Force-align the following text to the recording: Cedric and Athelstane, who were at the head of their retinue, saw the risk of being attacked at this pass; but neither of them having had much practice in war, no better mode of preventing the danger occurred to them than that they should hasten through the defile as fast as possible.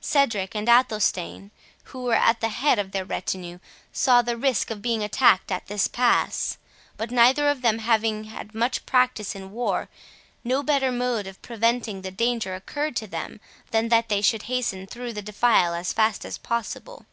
Cedric 0.00 0.56
and 0.56 0.68
Athelstane, 0.68 1.52
who 1.84 2.02
were 2.02 2.14
at 2.16 2.40
the 2.40 2.48
head 2.48 2.80
of 2.80 2.90
their 2.90 3.04
retinue, 3.04 3.60
saw 3.92 4.20
the 4.20 4.36
risk 4.36 4.72
of 4.72 4.82
being 4.82 5.04
attacked 5.04 5.52
at 5.52 5.68
this 5.68 5.86
pass; 5.86 6.58
but 6.96 7.12
neither 7.12 7.46
of 7.48 7.62
them 7.62 7.78
having 7.78 8.24
had 8.24 8.52
much 8.52 8.84
practice 8.84 9.36
in 9.36 9.52
war, 9.52 9.88
no 10.42 10.64
better 10.64 10.90
mode 10.90 11.28
of 11.28 11.40
preventing 11.40 12.02
the 12.02 12.10
danger 12.10 12.56
occurred 12.56 12.96
to 12.96 13.06
them 13.06 13.38
than 13.70 13.88
that 13.88 14.08
they 14.08 14.20
should 14.22 14.42
hasten 14.50 14.88
through 14.88 15.12
the 15.12 15.22
defile 15.22 15.72
as 15.72 15.92
fast 15.92 16.24
as 16.24 16.36
possible. 16.36 17.06